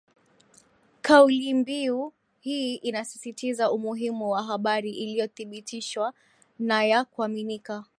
[1.01, 6.13] Kaulimbiu hii inasisitiza umuhimu wa habari iliyothibitishwa
[6.59, 7.85] na ya kuaminika